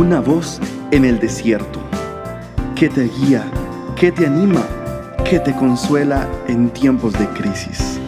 [0.00, 0.58] una voz
[0.92, 1.78] en el desierto,
[2.74, 3.44] que te guía,
[3.96, 4.66] que te anima,
[5.28, 8.00] que te consuela en tiempos de crisis.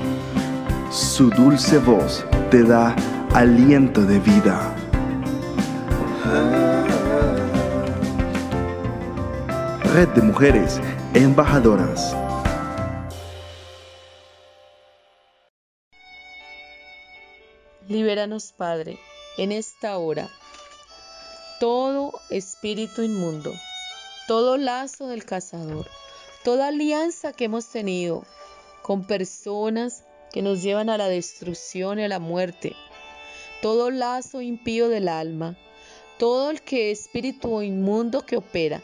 [0.90, 2.96] Su dulce voz te da
[3.34, 4.74] aliento de vida.
[9.92, 10.80] Red de Mujeres
[11.12, 12.16] Embajadoras.
[17.86, 18.98] Libéranos, Padre,
[19.36, 20.30] en esta hora
[21.62, 23.54] todo espíritu inmundo,
[24.26, 25.86] todo lazo del cazador,
[26.42, 28.24] toda alianza que hemos tenido
[28.82, 30.02] con personas
[30.32, 32.74] que nos llevan a la destrucción y a la muerte,
[33.60, 35.56] todo lazo impío del alma,
[36.22, 38.80] todo el que espíritu inmundo que opera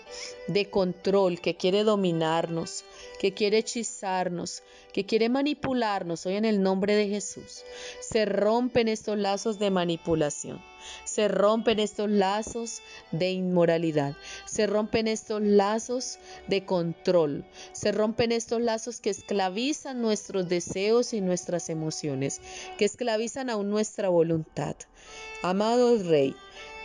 [0.49, 2.85] de control, que quiere dominarnos,
[3.21, 7.63] que quiere hechizarnos, que quiere manipularnos, hoy en el nombre de Jesús,
[8.01, 10.61] se rompen estos lazos de manipulación,
[11.05, 16.19] se rompen estos lazos de inmoralidad, se rompen estos lazos
[16.49, 22.41] de control, se rompen estos lazos que esclavizan nuestros deseos y nuestras emociones,
[22.79, 24.75] que esclavizan aún nuestra voluntad.
[25.45, 26.35] Amado Rey,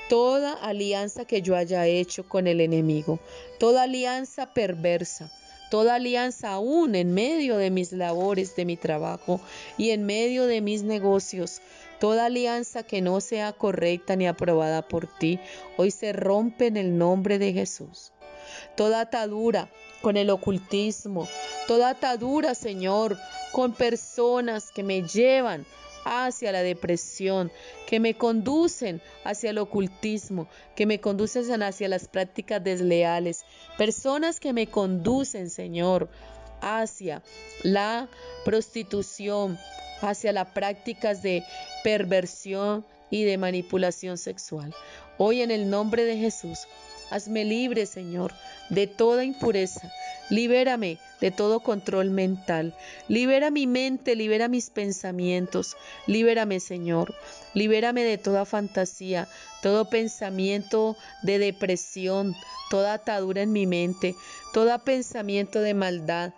[0.09, 3.19] toda alianza que yo haya hecho con el enemigo,
[3.59, 5.31] toda alianza perversa,
[5.69, 9.39] toda alianza aún en medio de mis labores, de mi trabajo
[9.77, 11.61] y en medio de mis negocios,
[11.99, 15.39] toda alianza que no sea correcta ni aprobada por ti,
[15.77, 18.11] hoy se rompe en el nombre de Jesús.
[18.75, 19.69] Toda atadura
[20.01, 21.27] con el ocultismo,
[21.67, 23.17] toda atadura, Señor,
[23.51, 25.65] con personas que me llevan
[26.05, 27.51] hacia la depresión,
[27.87, 33.45] que me conducen hacia el ocultismo, que me conducen hacia las prácticas desleales,
[33.77, 36.09] personas que me conducen, Señor,
[36.61, 37.21] hacia
[37.63, 38.07] la
[38.45, 39.57] prostitución,
[40.01, 41.43] hacia las prácticas de
[41.83, 44.73] perversión y de manipulación sexual.
[45.19, 46.67] Hoy en el nombre de Jesús,
[47.11, 48.33] hazme libre, Señor,
[48.69, 49.93] de toda impureza.
[50.31, 52.75] Libérame de todo control mental.
[53.07, 55.77] Libera mi mente, libera mis pensamientos.
[56.07, 57.13] Libérame, Señor.
[57.53, 59.27] Libérame de toda fantasía,
[59.61, 62.35] todo pensamiento de depresión,
[62.71, 64.15] toda atadura en mi mente,
[64.53, 66.33] todo pensamiento de maldad,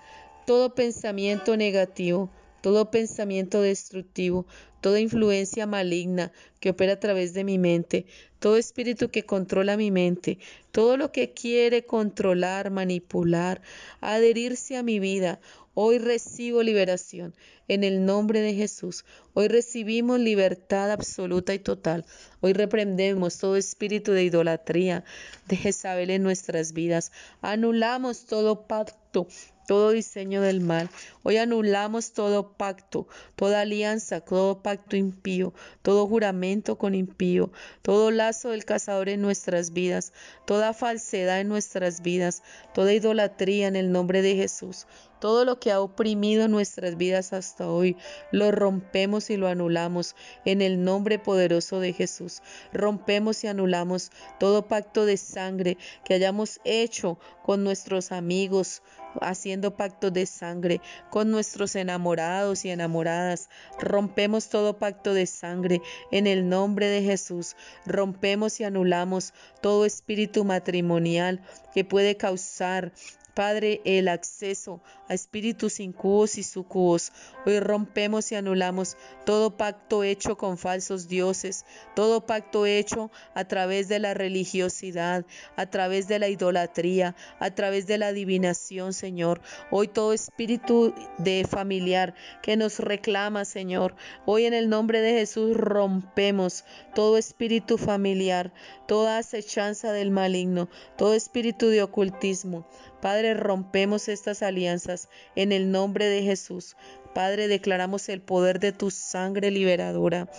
[0.46, 2.30] todo pensamiento negativo,
[2.60, 4.46] todo pensamiento destructivo,
[4.86, 8.06] toda influencia maligna que opera a través de mi mente,
[8.38, 10.38] todo espíritu que controla mi mente,
[10.72, 13.64] todo lo que quiere controlar, manipular,
[14.00, 15.40] adherirse a mi vida.
[15.74, 17.34] Hoy recibo liberación
[17.68, 19.06] en el nombre de Jesús.
[19.34, 22.06] Hoy recibimos libertad absoluta y total.
[22.42, 25.04] Hoy reprendemos todo espíritu de idolatría,
[25.48, 27.12] de Jezabel en nuestras vidas.
[27.42, 29.28] Anulamos todo pacto
[29.66, 30.90] todo diseño del mal.
[31.24, 38.50] Hoy anulamos todo pacto, toda alianza, todo pacto impío, todo juramento con impío, todo lazo
[38.50, 40.14] del cazador en nuestras vidas,
[40.46, 42.44] toda falsedad en nuestras vidas,
[42.74, 44.88] toda idolatría en el nombre de Jesús.
[45.20, 47.98] Todo lo que ha oprimido nuestras vidas hasta hoy,
[48.32, 52.42] lo rompemos y lo anulamos en el nombre poderoso de Jesús.
[52.74, 58.84] Rompemos y anulamos todo pacto de sangre que hayamos hecho con nuestros amigos,
[59.22, 63.50] haciendo pacto de sangre con nuestros enamorados y enamoradas.
[63.80, 65.82] Rompemos todo pacto de sangre
[66.12, 67.56] en el nombre de Jesús.
[67.86, 71.42] Rompemos y anulamos todo espíritu matrimonial
[71.74, 72.92] que puede causar
[73.36, 74.80] Padre, el acceso
[75.10, 77.12] a espíritus incubos y sucubos.
[77.46, 81.66] Hoy rompemos y anulamos todo pacto hecho con falsos dioses,
[81.96, 85.26] todo pacto hecho a través de la religiosidad,
[85.58, 89.42] a través de la idolatría, a través de la adivinación, Señor.
[89.70, 93.98] Hoy todo espíritu de familiar que nos reclama, Señor.
[94.26, 96.64] Hoy en el nombre de Jesús rompemos
[96.96, 98.54] todo espíritu familiar,
[98.88, 102.66] toda acechanza del maligno, todo espíritu de ocultismo.
[103.02, 106.76] Padre, rompemos estas alianzas en el nombre de Jesús.
[107.14, 110.30] Padre, declaramos el poder de tu sangre liberadora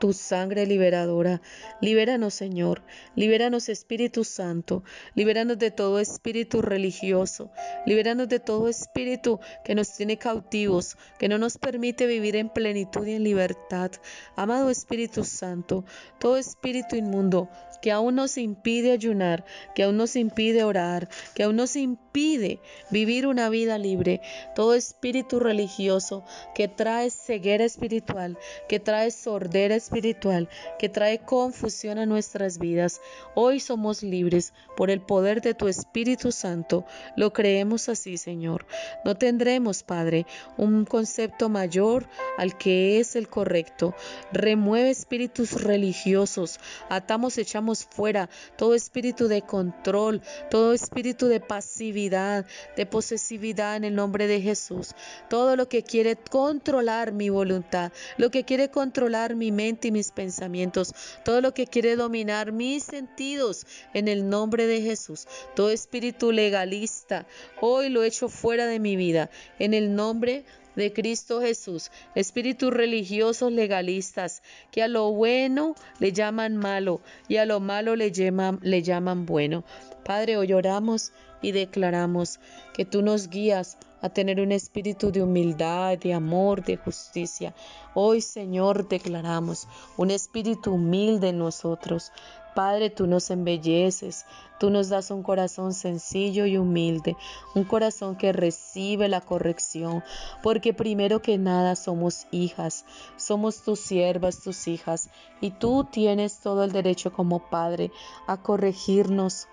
[0.00, 1.42] tu sangre liberadora.
[1.80, 2.82] Libéranos, Señor.
[3.14, 4.82] Libéranos, Espíritu Santo.
[5.14, 7.52] Libéranos de todo espíritu religioso.
[7.86, 13.06] Libéranos de todo espíritu que nos tiene cautivos, que no nos permite vivir en plenitud
[13.06, 13.92] y en libertad.
[14.36, 15.84] Amado Espíritu Santo,
[16.18, 17.50] todo espíritu inmundo
[17.82, 19.44] que aún nos impide ayunar,
[19.74, 22.60] que aún nos impide orar, que aún nos impide
[22.90, 24.20] vivir una vida libre.
[24.54, 26.24] Todo espíritu religioso
[26.54, 28.36] que trae ceguera espiritual,
[28.68, 30.48] que trae sordera espiritual espiritual
[30.78, 33.00] que trae confusión a nuestras vidas.
[33.34, 36.84] Hoy somos libres por el poder de tu Espíritu Santo.
[37.16, 38.66] Lo creemos así, Señor.
[39.04, 40.26] No tendremos, Padre,
[40.56, 42.08] un concepto mayor
[42.38, 43.94] al que es el correcto.
[44.32, 46.60] Remueve espíritus religiosos.
[46.88, 52.46] Atamos, echamos fuera todo espíritu de control, todo espíritu de pasividad,
[52.76, 54.94] de posesividad en el nombre de Jesús.
[55.28, 60.12] Todo lo que quiere controlar mi voluntad, lo que quiere controlar mi mente y mis
[60.12, 60.94] pensamientos,
[61.24, 65.26] todo lo que quiere dominar mis sentidos en el nombre de Jesús.
[65.54, 67.26] Todo espíritu legalista,
[67.60, 70.44] hoy lo echo fuera de mi vida en el nombre
[70.76, 77.44] de Cristo Jesús, espíritus religiosos legalistas que a lo bueno le llaman malo y a
[77.44, 79.64] lo malo le llaman, le llaman bueno.
[80.04, 81.12] Padre, hoy oramos
[81.42, 82.40] y declaramos
[82.74, 87.54] que tú nos guías a tener un espíritu de humildad, de amor, de justicia.
[87.94, 92.12] Hoy, Señor, declaramos un espíritu humilde en nosotros.
[92.54, 94.26] Padre, tú nos embelleces,
[94.58, 97.16] tú nos das un corazón sencillo y humilde,
[97.54, 100.02] un corazón que recibe la corrección,
[100.42, 102.84] porque primero que nada somos hijas,
[103.16, 105.10] somos tus siervas, tus hijas,
[105.40, 107.92] y tú tienes todo el derecho como Padre
[108.26, 109.48] a corregirnos,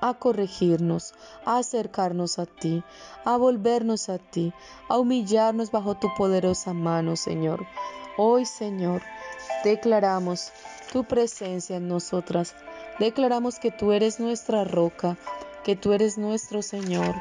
[0.00, 1.14] a corregirnos,
[1.44, 2.82] a acercarnos a ti,
[3.24, 4.52] a volvernos a ti,
[4.88, 7.66] a humillarnos bajo tu poderosa mano, Señor.
[8.16, 9.02] Hoy, Señor,
[9.64, 10.52] declaramos
[10.92, 12.54] tu presencia en nosotras.
[12.98, 15.16] Declaramos que tú eres nuestra roca,
[15.64, 17.14] que tú eres nuestro Señor,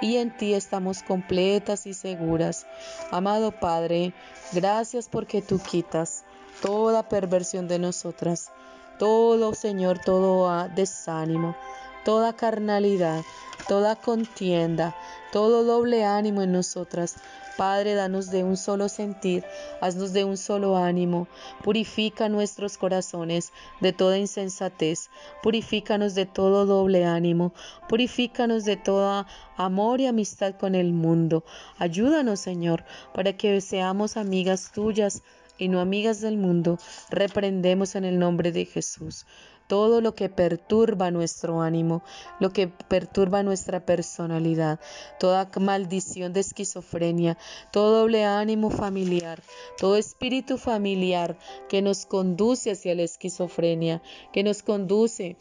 [0.00, 2.66] y en ti estamos completas y seguras.
[3.10, 4.12] Amado Padre,
[4.52, 6.24] gracias porque tú quitas
[6.60, 8.50] toda perversión de nosotras,
[8.98, 11.56] todo, Señor, todo desánimo
[12.04, 13.24] toda carnalidad,
[13.66, 14.94] toda contienda,
[15.32, 17.16] todo doble ánimo en nosotras.
[17.56, 19.44] Padre, danos de un solo sentir,
[19.80, 21.28] haznos de un solo ánimo,
[21.62, 25.08] purifica nuestros corazones de toda insensatez,
[25.40, 27.54] purifícanos de todo doble ánimo,
[27.88, 29.26] purifícanos de toda
[29.56, 31.44] amor y amistad con el mundo.
[31.78, 32.84] Ayúdanos, Señor,
[33.14, 35.22] para que seamos amigas tuyas
[35.56, 36.78] y no amigas del mundo.
[37.08, 39.26] Reprendemos en el nombre de Jesús
[39.66, 42.02] todo lo que perturba nuestro ánimo,
[42.40, 44.80] lo que perturba nuestra personalidad,
[45.18, 47.38] toda maldición de esquizofrenia,
[47.72, 49.42] todo doble ánimo familiar,
[49.78, 51.36] todo espíritu familiar
[51.68, 54.02] que nos conduce hacia la esquizofrenia,
[54.32, 55.36] que nos conduce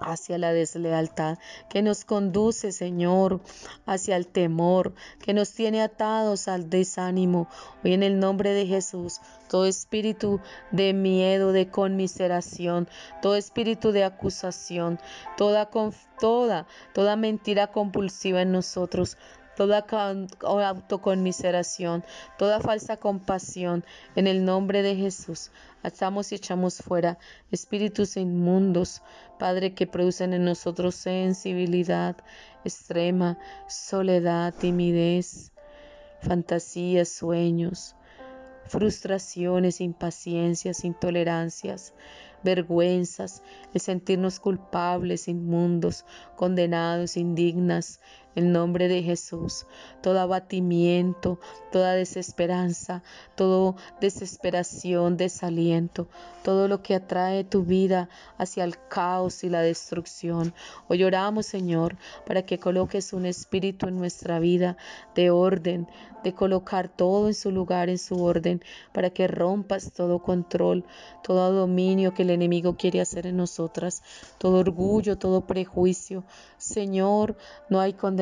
[0.00, 1.38] hacia la deslealtad,
[1.68, 3.40] que nos conduce, Señor,
[3.86, 7.48] hacia el temor, que nos tiene atados al desánimo.
[7.84, 12.88] Hoy en el nombre de Jesús, todo espíritu de miedo, de conmiseración,
[13.22, 14.98] todo espíritu de acusación,
[15.36, 15.70] toda,
[16.20, 19.16] toda, toda mentira compulsiva en nosotros,
[19.60, 19.84] toda
[20.40, 22.02] autoconmiseración,
[22.38, 23.84] toda falsa compasión,
[24.16, 25.50] en el nombre de Jesús.
[25.82, 27.18] Atamos y echamos fuera
[27.50, 29.02] espíritus inmundos,
[29.38, 32.16] Padre, que producen en nosotros sensibilidad
[32.64, 33.36] extrema,
[33.68, 35.52] soledad, timidez,
[36.22, 37.96] fantasías, sueños,
[38.64, 41.92] frustraciones, impaciencias, intolerancias,
[42.42, 43.42] vergüenzas,
[43.74, 46.04] el sentirnos culpables, inmundos,
[46.36, 48.00] condenados, indignas,
[48.34, 49.66] en nombre de Jesús,
[50.02, 51.38] todo abatimiento,
[51.72, 53.02] toda desesperanza,
[53.34, 56.08] toda desesperación, desaliento,
[56.44, 60.54] todo lo que atrae tu vida hacia el caos y la destrucción.
[60.88, 61.96] Hoy oramos, Señor,
[62.26, 64.76] para que coloques un espíritu en nuestra vida
[65.14, 65.88] de orden,
[66.22, 68.62] de colocar todo en su lugar, en su orden,
[68.92, 70.84] para que rompas todo control,
[71.22, 74.02] todo dominio que el enemigo quiere hacer en nosotras,
[74.38, 76.24] todo orgullo, todo prejuicio.
[76.58, 77.36] Señor,
[77.70, 78.19] no hay condenación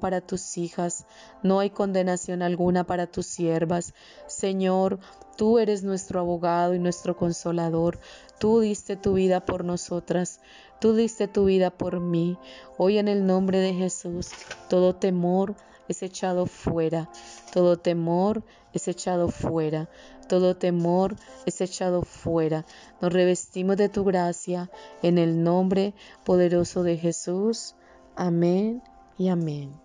[0.00, 1.06] para tus hijas,
[1.42, 3.94] no hay condenación alguna para tus siervas.
[4.26, 5.00] Señor,
[5.36, 7.98] Tú eres nuestro abogado y nuestro consolador.
[8.38, 10.40] Tú diste tu vida por nosotras.
[10.80, 12.36] Tú diste tu vida por mí.
[12.76, 14.30] Hoy en el nombre de Jesús,
[14.68, 15.54] todo temor
[15.88, 17.08] es echado fuera.
[17.52, 19.88] Todo temor es echado fuera.
[20.28, 22.66] Todo temor es echado fuera.
[23.00, 24.70] Nos revestimos de tu gracia
[25.02, 25.94] en el nombre
[26.24, 27.74] poderoso de Jesús.
[28.16, 28.82] Amén
[29.18, 29.81] y amén.